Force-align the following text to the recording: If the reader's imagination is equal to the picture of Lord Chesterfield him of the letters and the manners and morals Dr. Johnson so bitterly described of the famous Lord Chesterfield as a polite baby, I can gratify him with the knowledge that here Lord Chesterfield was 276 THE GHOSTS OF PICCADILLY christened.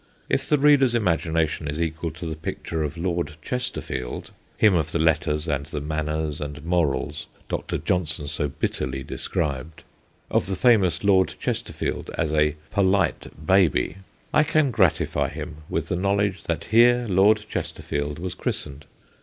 If 0.29 0.49
the 0.49 0.57
reader's 0.57 0.95
imagination 0.95 1.67
is 1.67 1.79
equal 1.79 2.09
to 2.13 2.25
the 2.25 2.35
picture 2.35 2.81
of 2.81 2.97
Lord 2.97 3.37
Chesterfield 3.43 4.31
him 4.57 4.73
of 4.73 4.91
the 4.91 4.97
letters 4.97 5.47
and 5.47 5.67
the 5.67 5.79
manners 5.79 6.41
and 6.41 6.65
morals 6.65 7.27
Dr. 7.47 7.77
Johnson 7.77 8.25
so 8.25 8.47
bitterly 8.47 9.03
described 9.03 9.83
of 10.31 10.47
the 10.47 10.55
famous 10.55 11.03
Lord 11.03 11.35
Chesterfield 11.39 12.09
as 12.17 12.33
a 12.33 12.55
polite 12.71 13.45
baby, 13.45 13.97
I 14.33 14.43
can 14.43 14.71
gratify 14.71 15.29
him 15.29 15.57
with 15.69 15.89
the 15.89 15.95
knowledge 15.95 16.45
that 16.45 16.63
here 16.73 17.05
Lord 17.07 17.45
Chesterfield 17.47 18.17
was 18.17 18.33
276 18.33 18.33
THE 18.33 18.33
GHOSTS 18.33 18.37
OF 18.37 18.39
PICCADILLY 18.39 18.43
christened. 18.43 18.85